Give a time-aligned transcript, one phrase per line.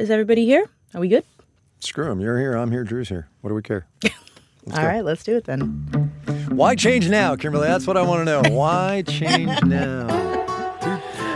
[0.00, 0.64] Is everybody here?
[0.94, 1.24] Are we good?
[1.80, 2.20] Screw him.
[2.22, 2.54] You're here.
[2.54, 2.84] I'm here.
[2.84, 3.28] Drew's here.
[3.42, 3.86] What do we care?
[4.72, 5.60] All right, let's do it then.
[6.48, 7.66] Why change now, Kimberly?
[7.68, 8.42] That's what I want to know.
[8.56, 10.06] Why change now?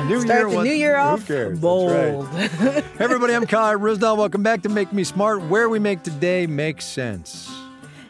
[0.09, 1.29] New Start year, the what- new year off
[1.61, 1.91] bold.
[2.33, 2.51] right.
[2.51, 4.17] Hey, everybody, I'm Kai Ryssdal.
[4.17, 7.51] Welcome back to Make Me Smart, where we make today make sense.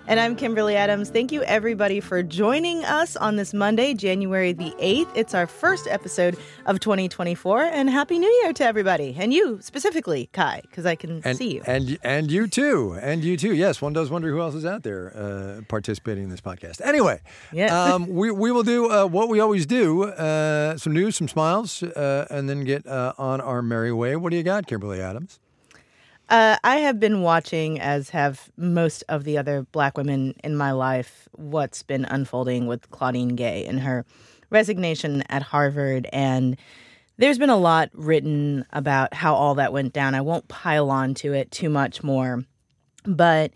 [0.06, 1.08] And I'm Kimberly Adams.
[1.08, 5.08] Thank you, everybody, for joining us on this Monday, January the 8th.
[5.14, 6.36] It's our first episode
[6.66, 7.62] of 2024.
[7.62, 9.16] And Happy New Year to everybody.
[9.18, 11.62] And you specifically, Kai, because I can And, see you.
[11.66, 13.54] and and you too, and you too.
[13.54, 16.82] Yes, one does wonder who else is out there uh, participating in this podcast.
[16.84, 17.72] Anyway, Yes.
[17.72, 21.82] um, we we will do uh, what we always do: uh, some news, some smiles,
[21.82, 24.16] uh, and then get uh, on our merry way.
[24.16, 25.40] What do you got, Kimberly Adams?
[26.28, 30.72] Uh, I have been watching, as have most of the other black women in my
[30.72, 34.06] life, what's been unfolding with Claudine Gay and her
[34.50, 36.08] resignation at Harvard.
[36.12, 36.56] And
[37.18, 40.14] there's been a lot written about how all that went down.
[40.14, 42.44] I won't pile on to it too much more.
[43.04, 43.52] But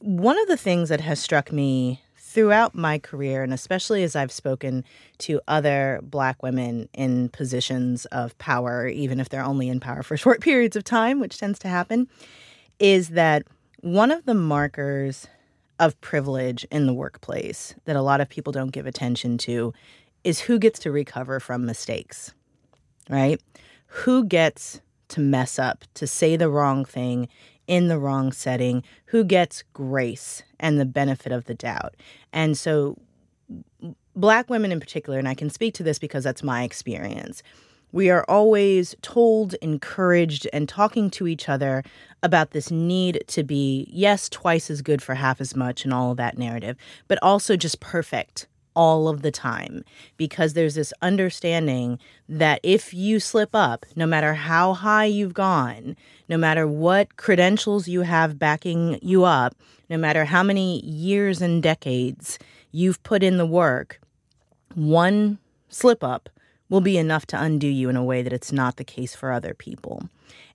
[0.00, 2.02] one of the things that has struck me
[2.34, 4.84] throughout my career, and especially as I've spoken
[5.18, 10.16] to other Black women in positions of power, even if they're only in power for
[10.18, 12.08] short periods of time, which tends to happen,
[12.80, 13.44] is that
[13.82, 15.28] one of the markers
[15.78, 19.72] of privilege in the workplace that a lot of people don't give attention to
[20.24, 22.34] is who gets to recover from mistakes,
[23.08, 23.40] right?
[23.86, 27.28] Who gets to mess up, to say the wrong thing
[27.68, 31.94] in the wrong setting, who gets grace and the benefit of the doubt.
[32.32, 32.96] And so,
[34.16, 37.42] black women in particular, and I can speak to this because that's my experience,
[37.92, 41.84] we are always told, encouraged, and talking to each other
[42.22, 46.10] about this need to be, yes, twice as good for half as much and all
[46.10, 46.76] of that narrative,
[47.08, 49.84] but also just perfect all of the time
[50.16, 55.96] because there's this understanding that if you slip up, no matter how high you've gone,
[56.28, 59.54] no matter what credentials you have backing you up,
[59.88, 62.38] no matter how many years and decades
[62.72, 64.00] you've put in the work,
[64.74, 65.38] one
[65.68, 66.28] slip up
[66.68, 69.30] will be enough to undo you in a way that it's not the case for
[69.30, 70.08] other people.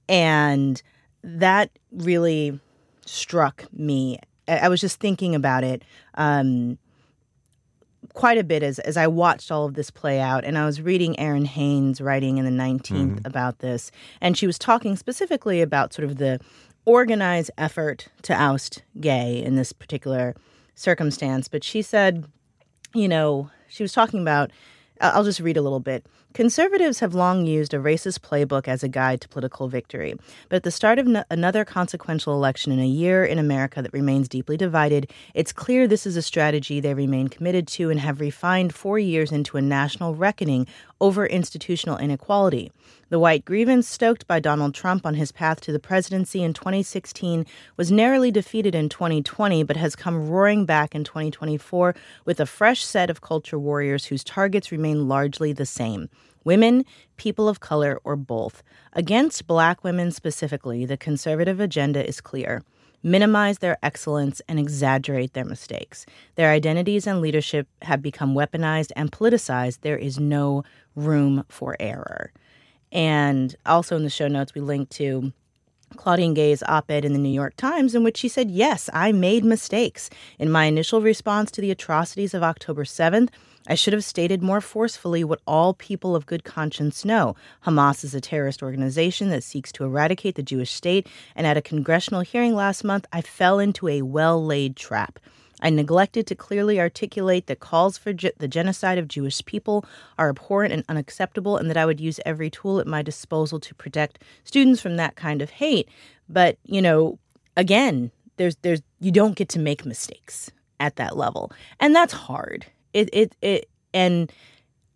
[0.08, 0.82] And
[1.24, 2.60] that really
[3.06, 4.20] struck me.
[4.48, 5.84] I was just thinking about it.
[6.16, 6.78] Um,
[8.14, 10.44] quite a bit as, as I watched all of this play out.
[10.44, 13.28] And I was reading Errin Haines writing in the 19th mm-hmm.
[13.28, 13.92] about this.
[14.22, 16.40] And she was talking specifically about sort of the
[16.86, 20.36] organized effort to oust gay in this particular
[20.76, 21.48] circumstance.
[21.48, 22.26] But she said,
[22.94, 24.52] you know, she was talking about,
[25.02, 26.06] I'll just read a little bit.
[26.36, 30.14] Conservatives have long used a racist playbook as a guide to political victory.
[30.48, 33.92] But at the start of n- another consequential election in a year in America that
[33.92, 38.22] remains deeply divided, it's clear this is a strategy they remain committed to and have
[38.22, 40.68] refined four years into a national reckoning
[41.02, 42.72] over institutional inequality.
[43.10, 47.44] The white grievance stoked by Donald Trump on his path to the presidency in 2016
[47.76, 51.96] was narrowly defeated in 2020, but has come roaring back in 2024
[52.26, 56.08] with a fresh set of culture warriors whose targets remain largely the same
[56.44, 56.86] women,
[57.18, 58.64] people of color, or both.
[58.94, 62.64] Against black women specifically, the conservative agenda is clear
[63.04, 66.06] minimize their excellence and exaggerate their mistakes.
[66.36, 69.80] Their identities and leadership have become weaponized and politicized.
[69.82, 70.64] There is no
[70.96, 72.32] room for error.
[72.92, 75.32] And also in the show notes, we link to
[75.98, 79.12] Claudine Gay's op ed in the New York Times, in which she said, Yes, I
[79.12, 80.10] made mistakes.
[80.38, 83.30] In my initial response to the atrocities of October 7th,
[83.68, 87.36] I should have stated more forcefully what all people of good conscience know
[87.66, 91.62] Hamas is a terrorist organization that seeks to eradicate the Jewish state, and at a
[91.62, 95.20] congressional hearing last month, I fell into a well laid trap.
[95.62, 99.86] I neglected to clearly articulate that calls for ge- the genocide of Jewish people
[100.18, 103.76] are abhorrent and unacceptable, and that I would use every tool at my disposal to
[103.76, 105.90] protect students from that kind of hate.
[106.28, 107.20] But you know,
[107.58, 112.66] again, there's there's you don't get to make mistakes at that level, and that's hard.
[112.94, 114.32] It it it and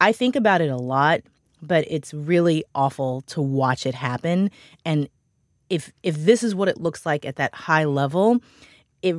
[0.01, 1.21] I think about it a lot,
[1.61, 4.51] but it's really awful to watch it happen.
[4.85, 5.09] And
[5.69, 8.39] if if this is what it looks like at that high level,
[9.01, 9.15] it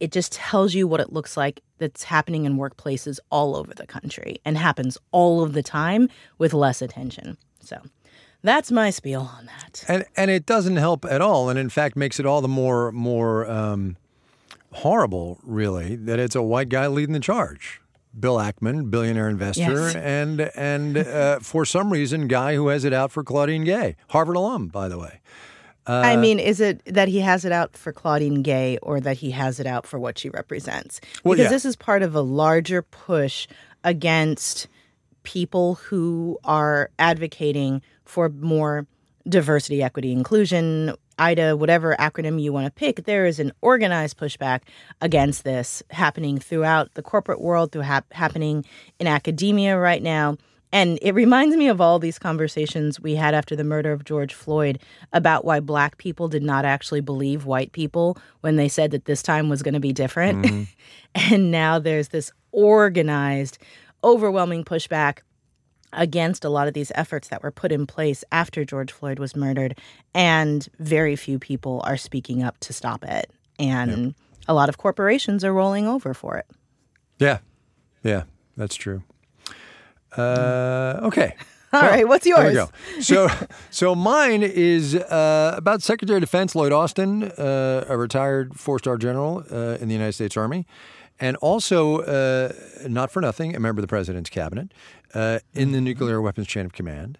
[0.00, 3.86] it just tells you what it looks like that's happening in workplaces all over the
[3.86, 6.08] country and happens all of the time
[6.38, 7.36] with less attention.
[7.60, 7.80] So
[8.42, 9.84] that's my spiel on that.
[9.88, 12.92] And and it doesn't help at all, and in fact makes it all the more
[12.92, 13.96] more um,
[14.72, 17.80] horrible, really, that it's a white guy leading the charge.
[18.18, 19.94] Bill Ackman, billionaire investor, Yes.
[19.94, 24.36] and and uh, for some reason, guy who has it out for Claudine Gay, Harvard
[24.36, 25.20] alum, by the way.
[25.88, 29.16] I uh, mean, is it that he has it out for Claudine Gay or that
[29.16, 31.00] he has it out for what she represents?
[31.24, 31.50] Well, Because yeah.
[31.50, 33.48] this is part of a larger push
[33.84, 34.68] against
[35.22, 38.86] people who are advocating for more
[39.28, 44.60] diversity, equity, inclusion, IDA, whatever acronym you want to pick, there is an organized pushback
[45.00, 48.64] against this happening throughout the corporate world, through hap- happening
[48.98, 50.36] in academia right now.
[50.72, 54.34] And it reminds me of all these conversations we had after the murder of George
[54.34, 54.78] Floyd
[55.12, 59.22] about why black people did not actually believe white people when they said that this
[59.22, 60.44] time was going to be different.
[60.44, 60.62] Mm-hmm.
[61.32, 63.58] and now there's this organized,
[64.04, 65.20] overwhelming pushback
[65.94, 69.34] against a lot of these efforts that were put in place after George Floyd was
[69.34, 69.78] murdered.
[70.14, 73.30] And very few people are speaking up to stop it.
[73.58, 74.14] And yep.
[74.48, 76.46] a lot of corporations are rolling over for it.
[77.18, 77.38] Yeah.
[78.04, 78.24] Yeah,
[78.56, 79.02] that's true.
[80.18, 81.34] Uh, okay.
[81.72, 82.54] All well, right, what's yours?
[82.54, 83.02] There we go.
[83.02, 83.28] So,
[83.70, 89.44] so mine is uh, about Secretary of Defense Lloyd Austin, uh, a retired four-star general
[89.50, 90.66] uh, in the United States Army,
[91.20, 92.52] and also, uh,
[92.88, 94.72] not for nothing, a member of the president's cabinet
[95.12, 97.18] uh, in the nuclear weapons chain of command.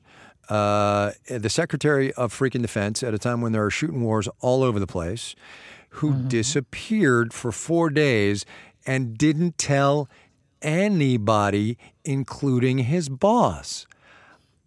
[0.49, 4.62] Uh, the Secretary of Freaking Defense at a time when there are shooting wars all
[4.62, 5.35] over the place,
[5.91, 6.29] who mm-hmm.
[6.29, 8.47] disappeared for four days
[8.87, 10.09] and didn't tell
[10.62, 13.87] anybody, including his boss.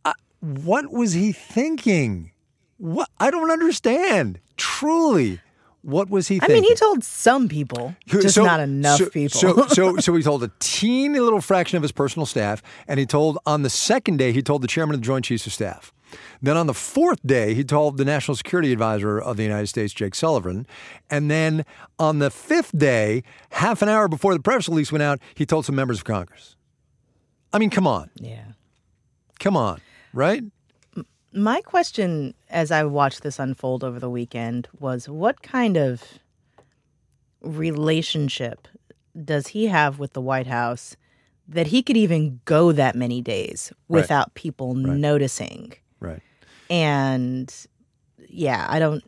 [0.05, 2.31] Uh, what was he thinking?
[2.77, 4.39] What I don't understand.
[4.57, 5.39] Truly,
[5.81, 6.39] what was he?
[6.39, 6.57] Thinking?
[6.57, 9.39] I mean, he told some people, just so, not enough so, people.
[9.39, 13.05] so, so, so he told a teeny little fraction of his personal staff, and he
[13.05, 15.93] told on the second day he told the chairman of the Joint Chiefs of Staff.
[16.41, 19.93] Then on the fourth day, he told the National Security Advisor of the United States,
[19.93, 20.65] Jake Sullivan.
[21.09, 21.65] And then
[21.99, 25.65] on the fifth day, half an hour before the press release went out, he told
[25.65, 26.55] some members of Congress.
[27.53, 28.09] I mean, come on.
[28.15, 28.43] Yeah.
[29.39, 29.81] Come on,
[30.13, 30.43] right?
[31.33, 36.03] My question as I watched this unfold over the weekend was what kind of
[37.41, 38.67] relationship
[39.25, 40.95] does he have with the White House
[41.47, 44.33] that he could even go that many days without right.
[44.35, 44.95] people right.
[44.95, 45.73] noticing?
[46.01, 46.21] Right.
[46.69, 47.53] And
[48.27, 49.03] yeah, I don't.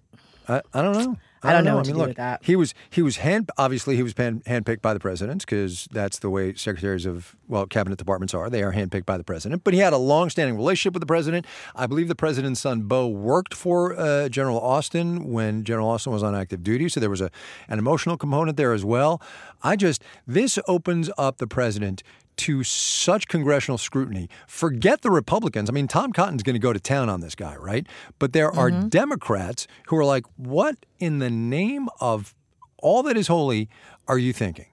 [0.47, 1.17] I, I don't know.
[1.45, 2.43] I, don't, know, what I mean, to do with that.
[2.43, 6.19] He was he was hand obviously he was hand, handpicked by the president because that's
[6.19, 8.49] the way secretaries of well cabinet departments are.
[8.49, 9.63] They are handpicked by the president.
[9.63, 11.45] But he had a long-standing relationship with the president.
[11.75, 16.23] I believe the president's son Beau worked for uh, General Austin when General Austin was
[16.23, 17.29] on active duty, so there was a
[17.67, 19.21] an emotional component there as well.
[19.63, 22.03] I just this opens up the president
[22.37, 24.29] to such congressional scrutiny.
[24.47, 25.69] Forget the Republicans.
[25.69, 27.87] I mean, Tom Cotton's going to go to town on this guy, right?
[28.19, 28.87] But there are mm-hmm.
[28.89, 32.35] Democrats who are like, what in the name of
[32.79, 33.69] all that is holy
[34.07, 34.67] are you thinking?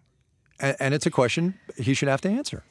[0.58, 2.64] And, and it's a question he should have to answer.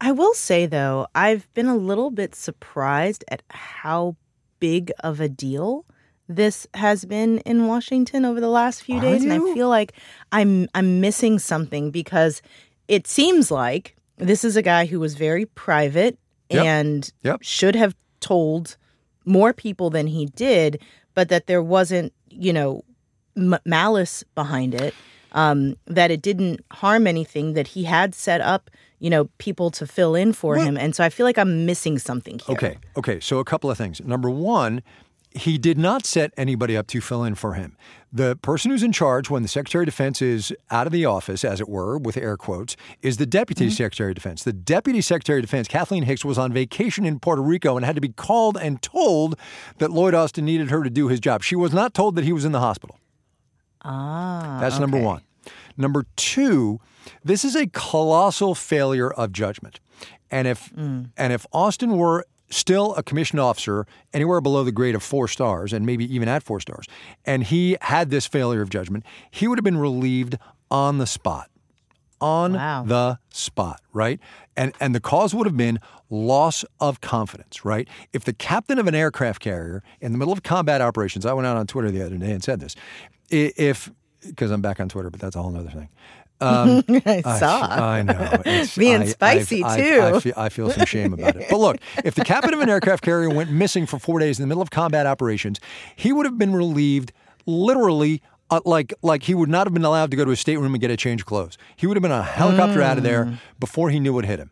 [0.00, 4.16] I will say, though, I've been a little bit surprised at how
[4.60, 5.86] big of a deal
[6.28, 9.92] this has been in Washington over the last few days, and I feel like
[10.32, 12.40] I'm I'm missing something because
[12.88, 16.18] it seems like this is a guy who was very private
[16.50, 16.64] yep.
[16.64, 17.42] and yep.
[17.42, 18.76] should have told
[19.24, 20.80] more people than he did,
[21.14, 22.84] but that there wasn't, you know,
[23.36, 24.94] m- malice behind it.
[25.32, 27.54] Um, that it didn't harm anything.
[27.54, 28.70] That he had set up,
[29.00, 31.98] you know, people to fill in for him, and so I feel like I'm missing
[31.98, 32.54] something here.
[32.54, 33.18] Okay, okay.
[33.18, 34.00] So a couple of things.
[34.00, 34.80] Number one,
[35.34, 37.76] he did not set anybody up to fill in for him.
[38.12, 41.44] The person who's in charge when the Secretary of Defense is out of the office,
[41.44, 43.72] as it were, with air quotes, is the Deputy mm-hmm.
[43.72, 44.44] Secretary of Defense.
[44.44, 47.96] The Deputy Secretary of Defense, Kathleen Hicks, was on vacation in Puerto Rico and had
[47.96, 49.36] to be called and told
[49.78, 51.42] that Lloyd Austin needed her to do his job.
[51.42, 53.00] She was not told that he was in the hospital.
[53.82, 54.58] Ah.
[54.60, 54.82] That's okay.
[54.82, 55.22] number one.
[55.76, 56.78] Number two,
[57.24, 59.80] this is a colossal failure of judgment.
[60.30, 61.10] And if mm.
[61.16, 65.72] and if Austin were still a commissioned officer anywhere below the grade of four stars
[65.72, 66.86] and maybe even at four stars,
[67.24, 70.38] and he had this failure of judgment, he would have been relieved
[70.70, 71.50] on the spot.
[72.20, 72.84] On wow.
[72.86, 74.18] the spot, right?
[74.56, 77.86] And and the cause would have been loss of confidence, right?
[78.14, 81.46] If the captain of an aircraft carrier in the middle of combat operations, I went
[81.46, 82.76] out on Twitter the other day and said this,
[83.28, 83.90] if
[84.26, 85.88] because I'm back on Twitter, but that's a whole other thing.
[86.40, 87.60] Um, I saw.
[87.66, 88.42] I, I know.
[88.44, 90.00] It's, Being I, spicy I, too.
[90.00, 91.46] I, feel, I feel some shame about it.
[91.50, 94.42] But look, if the captain of an aircraft carrier went missing for four days in
[94.42, 95.60] the middle of combat operations,
[95.96, 97.12] he would have been relieved
[97.46, 100.74] literally uh, like like he would not have been allowed to go to his stateroom
[100.74, 101.56] and get a change of clothes.
[101.76, 102.84] He would have been on a helicopter mm.
[102.84, 104.50] out of there before he knew what hit him.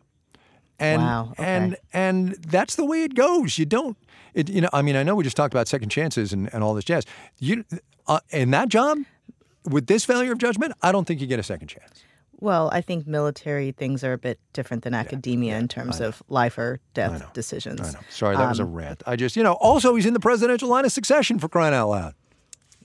[0.79, 1.43] And wow, okay.
[1.43, 3.57] and and that's the way it goes.
[3.57, 3.97] You don't
[4.33, 6.63] it, you know, I mean, I know we just talked about second chances and, and
[6.63, 7.05] all this jazz.
[7.39, 7.63] You
[8.07, 8.99] uh, in that job,
[9.69, 12.03] with this failure of judgment, I don't think you get a second chance.
[12.39, 16.21] Well, I think military things are a bit different than academia yeah, in terms of
[16.27, 17.79] life or death decisions.
[17.79, 17.99] I know.
[18.09, 19.01] Sorry, that um, was a um, rant.
[19.07, 21.89] I just, you know, also he's in the presidential line of succession for crying out
[21.89, 22.15] loud.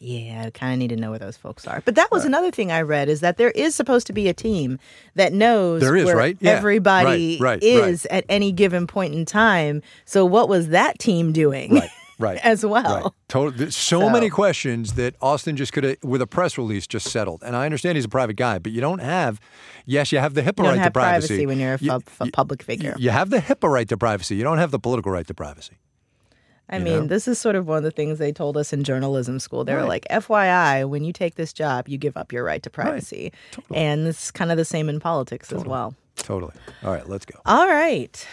[0.01, 1.83] Yeah, I kind of need to know where those folks are.
[1.85, 4.35] But that was another thing I read is that there is supposed to be a
[4.35, 4.79] team
[5.17, 6.37] that knows There is, where right?
[6.41, 6.53] Yeah.
[6.53, 9.83] everybody Right, right, is at any given point in time.
[10.05, 11.81] So what was that team doing?
[12.19, 12.45] Right, right.
[12.45, 13.03] as well.
[13.03, 13.13] Right.
[13.29, 17.09] Total, so, So- many questions that Austin just could have, with a press release, just
[17.11, 17.43] settled.
[17.45, 19.41] And I understand he's a private guy, but you don't have,
[19.87, 21.29] yes, you have the HIPAA You right have to privacy.
[21.29, 22.95] privacy when you're a You- fu- fu- public figure.
[22.99, 24.37] You have the HIPAA right to privacy.
[24.37, 25.79] You don't have the political right to privacy.
[26.71, 27.07] I you mean, know?
[27.07, 29.65] this is sort of one of the things they told us in journalism school.
[29.65, 32.69] They were like, FYI, when you take this job, you give up your right to
[32.69, 33.33] privacy.
[33.73, 35.95] And it's kind of the same in politics as well.
[36.17, 36.53] Totally.
[36.85, 37.39] All right, let's go.
[37.47, 38.27] All right.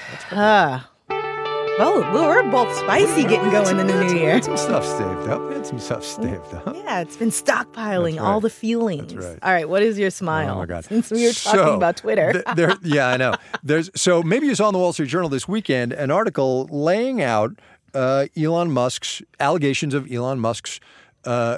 [1.78, 4.26] Well, we're both spicy getting going in the new year.
[4.28, 5.42] We had Some stuff staved up.
[5.50, 6.74] We had some stuff staved up.
[6.74, 8.42] Yeah, it's been stockpiling That's all right.
[8.44, 9.14] the feelings.
[9.14, 9.38] Right.
[9.44, 10.54] All right, what is your smile?
[10.56, 10.86] Oh my God!
[10.86, 12.32] Since we were talking So, about Twitter.
[12.32, 13.34] th- there, yeah, I know.
[13.62, 17.22] There's so maybe you saw in the Wall Street Journal this weekend an article laying
[17.22, 17.60] out
[17.94, 20.80] uh, Elon Musk's allegations of Elon Musk's
[21.26, 21.58] uh,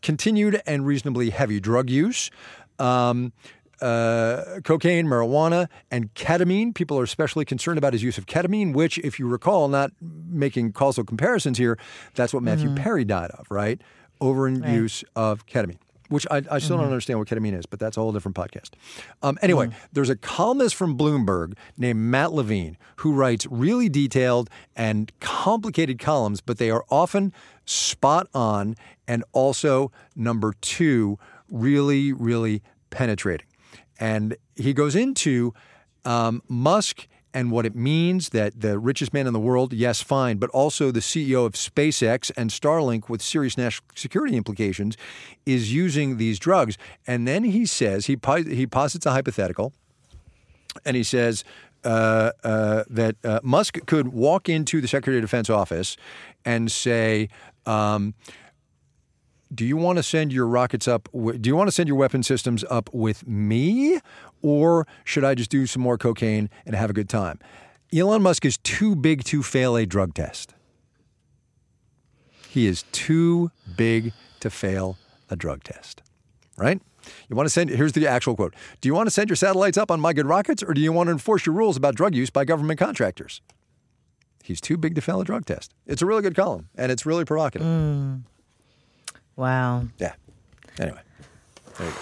[0.00, 2.30] continued and reasonably heavy drug use.
[2.78, 3.32] Um,
[3.80, 6.74] uh, cocaine, marijuana, and ketamine.
[6.74, 10.72] People are especially concerned about his use of ketamine, which, if you recall, not making
[10.72, 11.78] causal comparisons here,
[12.14, 13.80] that's what Matthew Perry died of, right?
[14.20, 15.78] Over in use of ketamine.
[16.08, 18.70] Which I, I still don't understand what ketamine is, but that's a whole different podcast.
[19.22, 25.10] Um, anyway, there's a columnist from Bloomberg named Matt Levine who writes really detailed and
[25.18, 27.32] complicated columns, but they are often
[27.64, 28.76] spot on
[29.08, 31.18] and also, number two,
[31.50, 33.46] really, really penetrating.
[33.98, 35.54] And he goes into
[36.04, 40.38] um, Musk and what it means that the richest man in the world, yes, fine,
[40.38, 44.96] but also the CEO of SpaceX and Starlink with serious national security implications
[45.44, 46.78] is using these drugs.
[47.06, 49.74] And then he says, he, he posits a hypothetical,
[50.86, 51.44] and he says
[51.84, 55.96] uh, uh, that uh, Musk could walk into the Secretary of Defense office
[56.44, 57.28] and say,
[57.66, 58.14] um,
[59.54, 61.08] do you want to send your rockets up?
[61.12, 64.00] Do you want to send your weapon systems up with me,
[64.42, 67.38] or should I just do some more cocaine and have a good time?
[67.94, 70.54] Elon Musk is too big to fail a drug test.
[72.48, 74.96] He is too big to fail
[75.30, 76.02] a drug test,
[76.56, 76.80] right?
[77.28, 79.78] You want to send, here's the actual quote Do you want to send your satellites
[79.78, 82.14] up on my good rockets, or do you want to enforce your rules about drug
[82.14, 83.40] use by government contractors?
[84.42, 85.74] He's too big to fail a drug test.
[85.86, 87.66] It's a really good column, and it's really provocative.
[87.66, 88.22] Mm.
[89.36, 89.84] Wow.
[89.98, 90.14] Yeah.
[90.80, 91.00] Anyway,
[91.78, 91.98] there you go.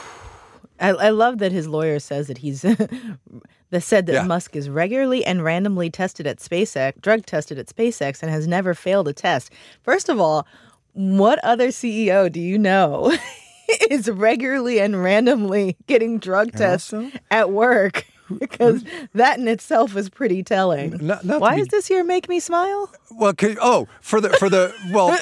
[0.81, 2.63] I, I love that his lawyer says that he's
[3.71, 4.23] that said that Yeah.
[4.25, 8.75] Musk is regularly and randomly tested at SpaceX, drug tested at SpaceX, and has never
[8.75, 9.51] failed a test.
[9.83, 10.47] First of all,
[10.93, 13.17] what other CEO do you know
[13.91, 18.05] is regularly and randomly getting drug tests also- at work?
[18.39, 20.97] Because that in itself is pretty telling.
[21.07, 22.91] Not- not Why be- does this here make me smile?
[23.11, 25.17] Well, oh, for the for the well,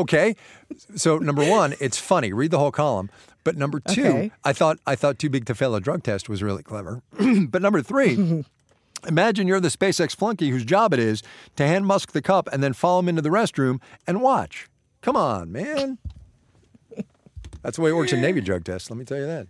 [0.00, 0.36] okay.
[0.96, 2.32] So number one, it's funny.
[2.32, 3.10] Read the whole column.
[3.44, 4.32] But number two, Okay.
[4.44, 7.02] I thought I thought too big to fail a drug test was really clever.
[7.48, 8.44] but number three.
[9.08, 11.22] Imagine you're the SpaceX flunky whose job it is
[11.56, 14.68] to hand Musk the cup and then follow him into the restroom and watch.
[15.00, 15.96] Come on, man.
[17.62, 18.90] That's the way it works in Navy drug tests.
[18.90, 19.46] Let me tell you that.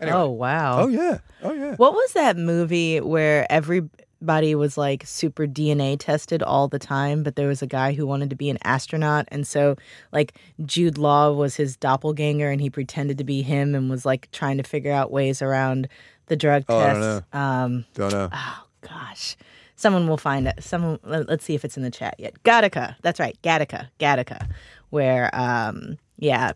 [0.00, 0.16] Anyway.
[0.16, 0.80] Oh wow.
[0.82, 1.18] Oh yeah.
[1.42, 1.74] Oh yeah.
[1.76, 7.36] What was that movie where everybody was like super DNA tested all the time, but
[7.36, 9.76] there was a guy who wanted to be an astronaut, and so
[10.12, 14.30] like Jude Law was his doppelganger, and he pretended to be him and was like
[14.32, 15.88] trying to figure out ways around
[16.26, 17.34] the drug Oh, I don't test.
[17.34, 18.28] Um, Don't know.
[18.32, 19.36] oh gosh,
[19.76, 20.62] someone will find it.
[20.62, 22.34] Someone, let- let's see if it's in the chat yet.
[22.44, 24.48] Gattaca, that's right, Gattaca, Gattaca,
[24.90, 26.52] where um, yeah,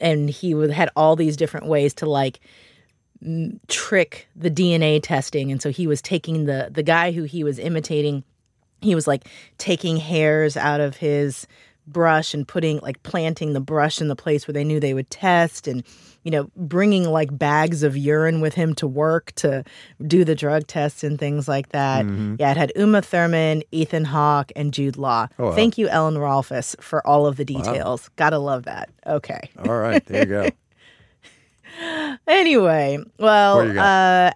[0.00, 2.40] and he had all these different ways to like
[3.68, 5.50] trick the DNA testing.
[5.50, 8.24] And so he was taking the the guy who he was imitating,
[8.80, 9.26] he was like
[9.58, 11.46] taking hairs out of his
[11.86, 15.10] brush and putting like planting the brush in the place where they knew they would
[15.10, 15.84] test and
[16.22, 19.62] you know bringing like bags of urine with him to work to
[20.06, 22.36] do the drug tests and things like that mm-hmm.
[22.38, 25.52] yeah it had uma thurman ethan hawke and jude law Oh, wow.
[25.54, 30.02] thank you ellen rolfes for all of the details gotta love that okay All right.
[30.06, 30.48] There you go.
[32.26, 34.30] Anyway, well, What do you uh,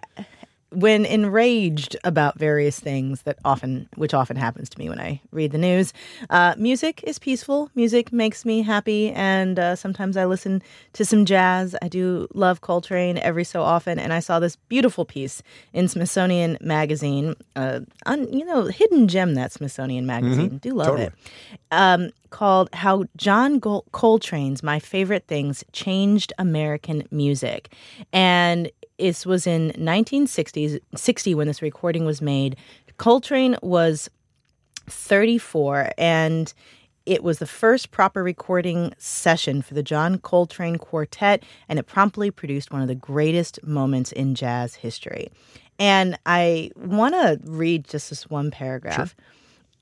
[0.71, 5.51] when enraged about various things that often, which often happens to me when I read
[5.51, 5.93] the news,
[6.29, 7.71] uh, music is peaceful.
[7.75, 10.61] Music makes me happy, and uh, sometimes I listen
[10.93, 11.75] to some jazz.
[11.81, 15.41] I do love Coltrane every so often, and I saw this beautiful piece
[15.73, 17.35] in Smithsonian Magazine.
[17.55, 20.59] Uh, you know, hidden gem that Smithsonian Magazine.
[20.59, 21.05] Do love Totally.
[21.07, 21.13] it
[21.71, 27.73] um, called How John Gol- Coltrane's My Favorite Things Changed American Music.
[28.13, 32.57] And it was in 1960s, 60 when this recording was made.
[32.97, 34.09] Coltrane was
[34.87, 36.53] 34 and
[37.09, 42.29] It was the first proper recording session for the John Coltrane Quartet, and it promptly
[42.29, 45.31] produced one of the greatest moments in jazz history.
[45.79, 49.15] And I want to read just this one paragraph.
[49.15, 49.25] Sure.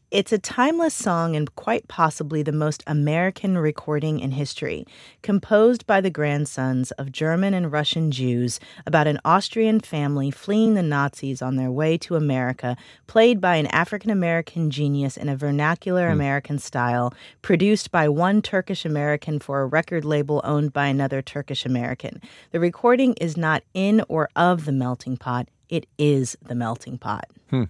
[0.10, 4.86] It's a timeless song and quite possibly the most American recording in history,
[5.22, 10.82] composed by the grandsons of German and Russian Jews about an Austrian family fleeing the
[10.82, 16.08] Nazis on their way to America, played by an African American genius in a vernacular
[16.08, 16.14] hmm.
[16.14, 21.66] American style, produced by one Turkish American for a record label owned by another Turkish
[21.66, 22.22] American.
[22.52, 27.26] The recording is not in or of the melting pot, it is the melting pot.
[27.50, 27.64] Hmm.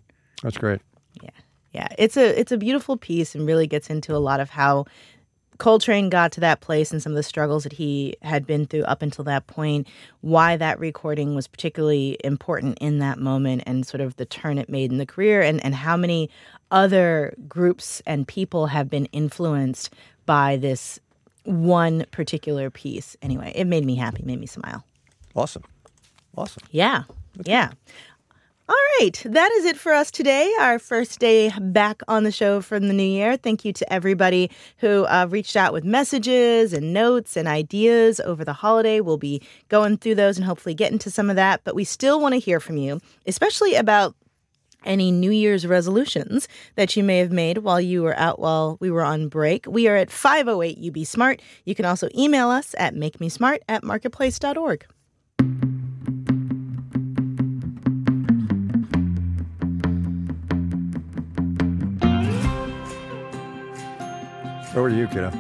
[0.44, 0.82] That's great.
[1.78, 1.90] Yeah.
[2.00, 4.86] It's a it's a beautiful piece and really gets into a lot of how
[5.60, 8.82] Coltrane got to that place and some of the struggles that he had been through
[8.86, 9.88] up until that point,
[10.22, 14.70] why that recording was particularly important in that moment and sort of the turn it
[14.70, 16.32] made in the career and, and how many
[16.72, 19.94] other groups and people have been influenced
[20.26, 21.00] by this
[21.44, 23.16] one particular piece.
[23.22, 24.84] Anyway, it made me happy, made me smile.
[25.36, 25.64] Awesome.
[26.36, 26.64] Awesome.
[26.72, 27.04] Yeah.
[27.44, 27.70] Yeah.
[28.70, 29.22] All right.
[29.24, 30.54] That is it for us today.
[30.60, 33.38] Our first day back on the show from the new year.
[33.38, 38.44] Thank you to everybody who uh, reached out with messages and notes and ideas over
[38.44, 39.00] the holiday.
[39.00, 41.62] We'll be going through those and hopefully getting to some of that.
[41.64, 44.16] But we still want to hear from you, especially about
[44.84, 48.92] any New Year's resolutions that you may have made while you were out while we
[48.92, 49.66] were on break.
[49.66, 51.42] We are at 508 UB Smart.
[51.64, 54.86] You can also email us at makemesmart at marketplace.org.
[64.78, 65.32] Over to you, kiddo.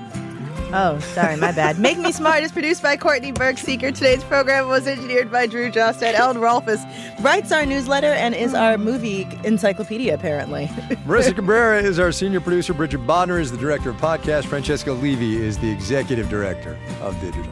[0.74, 1.80] Oh, sorry, my bad.
[1.88, 3.94] Make Me Smart is produced by Courtney Bergsieker.
[3.94, 6.16] Today's program was engineered by Drew Jostad.
[6.16, 6.84] Ellen Rolfes
[7.24, 10.66] writes our newsletter and is our movie encyclopedia, apparently.
[11.06, 12.74] Marissa Cabrera is our senior producer.
[12.74, 14.46] Bridget Bodner is the director of podcast.
[14.46, 17.52] Francesca Levy is the executive director of digital.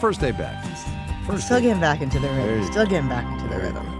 [0.00, 0.64] First day back.
[1.26, 2.64] First Still day getting back into the rhythm.
[2.72, 3.95] Still getting back into the rhythm.